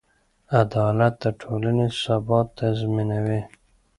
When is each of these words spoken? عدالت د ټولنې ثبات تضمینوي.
عدالت 0.61 1.13
د 1.23 1.25
ټولنې 1.41 1.87
ثبات 2.01 2.47
تضمینوي. 2.59 3.41